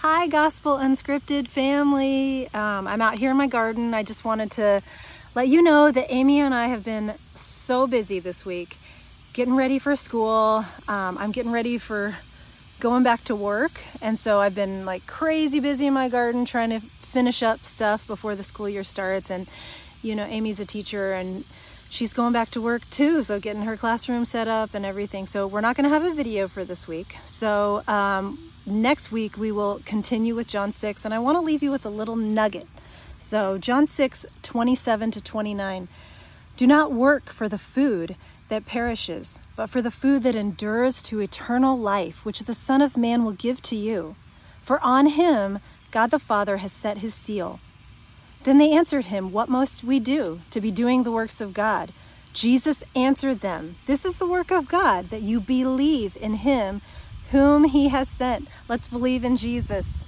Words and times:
Hi, 0.00 0.28
Gospel 0.28 0.76
Unscripted 0.76 1.48
family. 1.48 2.46
Um, 2.54 2.86
I'm 2.86 3.02
out 3.02 3.18
here 3.18 3.32
in 3.32 3.36
my 3.36 3.48
garden. 3.48 3.94
I 3.94 4.04
just 4.04 4.24
wanted 4.24 4.52
to 4.52 4.80
let 5.34 5.48
you 5.48 5.60
know 5.60 5.90
that 5.90 6.06
Amy 6.08 6.38
and 6.38 6.54
I 6.54 6.68
have 6.68 6.84
been 6.84 7.14
so 7.34 7.88
busy 7.88 8.20
this 8.20 8.46
week 8.46 8.76
getting 9.32 9.56
ready 9.56 9.80
for 9.80 9.96
school. 9.96 10.64
Um, 10.86 11.18
I'm 11.18 11.32
getting 11.32 11.50
ready 11.50 11.78
for 11.78 12.14
going 12.78 13.02
back 13.02 13.24
to 13.24 13.34
work. 13.34 13.72
And 14.00 14.16
so 14.16 14.38
I've 14.38 14.54
been 14.54 14.86
like 14.86 15.04
crazy 15.08 15.58
busy 15.58 15.88
in 15.88 15.94
my 15.94 16.08
garden 16.08 16.44
trying 16.44 16.70
to 16.70 16.78
finish 16.78 17.42
up 17.42 17.58
stuff 17.58 18.06
before 18.06 18.36
the 18.36 18.44
school 18.44 18.68
year 18.68 18.84
starts. 18.84 19.32
And, 19.32 19.48
you 20.04 20.14
know, 20.14 20.26
Amy's 20.26 20.60
a 20.60 20.64
teacher 20.64 21.12
and 21.12 21.44
she's 21.90 22.12
going 22.12 22.32
back 22.32 22.50
to 22.52 22.60
work 22.60 22.88
too. 22.90 23.22
So 23.22 23.40
getting 23.40 23.62
her 23.62 23.76
classroom 23.76 24.24
set 24.24 24.48
up 24.48 24.74
and 24.74 24.84
everything. 24.84 25.26
So 25.26 25.46
we're 25.46 25.60
not 25.60 25.76
going 25.76 25.84
to 25.84 25.90
have 25.90 26.04
a 26.04 26.14
video 26.14 26.48
for 26.48 26.64
this 26.64 26.86
week. 26.86 27.16
So, 27.24 27.82
um, 27.88 28.38
next 28.66 29.10
week 29.10 29.38
we 29.38 29.52
will 29.52 29.80
continue 29.84 30.34
with 30.34 30.46
John 30.46 30.72
6, 30.72 31.04
and 31.04 31.14
I 31.14 31.18
want 31.18 31.36
to 31.36 31.40
leave 31.40 31.62
you 31.62 31.70
with 31.70 31.86
a 31.86 31.90
little 31.90 32.16
nugget. 32.16 32.66
So, 33.18 33.58
John 33.58 33.86
6, 33.86 34.26
27 34.42 35.10
to 35.12 35.20
29. 35.20 35.88
Do 36.56 36.66
not 36.66 36.92
work 36.92 37.30
for 37.30 37.48
the 37.48 37.58
food 37.58 38.16
that 38.48 38.66
perishes, 38.66 39.40
but 39.56 39.68
for 39.68 39.82
the 39.82 39.90
food 39.90 40.22
that 40.22 40.34
endures 40.34 41.02
to 41.02 41.20
eternal 41.20 41.78
life, 41.78 42.24
which 42.24 42.40
the 42.40 42.54
Son 42.54 42.82
of 42.82 42.96
Man 42.96 43.24
will 43.24 43.32
give 43.32 43.60
to 43.62 43.76
you. 43.76 44.16
For 44.62 44.80
on 44.80 45.06
him 45.06 45.60
God 45.90 46.10
the 46.10 46.18
Father 46.18 46.58
has 46.58 46.72
set 46.72 46.98
his 46.98 47.14
seal. 47.14 47.60
Then 48.48 48.56
they 48.56 48.72
answered 48.72 49.04
him, 49.04 49.30
What 49.30 49.50
must 49.50 49.84
we 49.84 50.00
do 50.00 50.40
to 50.52 50.60
be 50.62 50.70
doing 50.70 51.02
the 51.02 51.12
works 51.12 51.42
of 51.42 51.52
God? 51.52 51.92
Jesus 52.32 52.82
answered 52.96 53.40
them, 53.42 53.76
This 53.86 54.06
is 54.06 54.16
the 54.16 54.26
work 54.26 54.50
of 54.50 54.68
God, 54.68 55.10
that 55.10 55.20
you 55.20 55.38
believe 55.38 56.16
in 56.18 56.32
him 56.32 56.80
whom 57.30 57.64
he 57.64 57.88
has 57.88 58.08
sent. 58.08 58.48
Let's 58.66 58.88
believe 58.88 59.22
in 59.22 59.36
Jesus. 59.36 60.02